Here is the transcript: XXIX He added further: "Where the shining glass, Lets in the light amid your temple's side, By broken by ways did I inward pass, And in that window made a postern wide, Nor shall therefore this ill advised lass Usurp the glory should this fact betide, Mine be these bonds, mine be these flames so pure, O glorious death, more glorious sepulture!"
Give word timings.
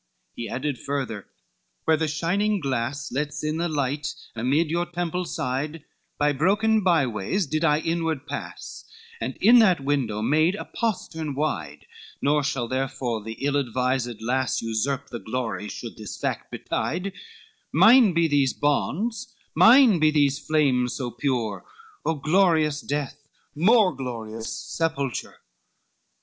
XXIX 0.01 0.31
He 0.37 0.49
added 0.49 0.79
further: 0.79 1.27
"Where 1.85 1.95
the 1.95 2.07
shining 2.07 2.59
glass, 2.59 3.11
Lets 3.11 3.43
in 3.43 3.57
the 3.57 3.69
light 3.69 4.15
amid 4.35 4.71
your 4.71 4.87
temple's 4.87 5.35
side, 5.35 5.83
By 6.17 6.33
broken 6.33 6.81
by 6.83 7.05
ways 7.05 7.45
did 7.45 7.63
I 7.63 7.81
inward 7.81 8.25
pass, 8.25 8.83
And 9.19 9.37
in 9.37 9.59
that 9.59 9.79
window 9.79 10.23
made 10.23 10.55
a 10.55 10.65
postern 10.65 11.35
wide, 11.35 11.85
Nor 12.19 12.43
shall 12.43 12.67
therefore 12.67 13.23
this 13.23 13.35
ill 13.41 13.55
advised 13.55 14.19
lass 14.23 14.59
Usurp 14.63 15.09
the 15.11 15.19
glory 15.19 15.69
should 15.69 15.97
this 15.97 16.17
fact 16.17 16.49
betide, 16.49 17.13
Mine 17.71 18.15
be 18.15 18.27
these 18.27 18.53
bonds, 18.53 19.35
mine 19.55 19.99
be 19.99 20.09
these 20.09 20.39
flames 20.39 20.95
so 20.95 21.11
pure, 21.11 21.63
O 22.07 22.15
glorious 22.15 22.81
death, 22.81 23.21
more 23.53 23.93
glorious 23.95 24.51
sepulture!" 24.51 25.41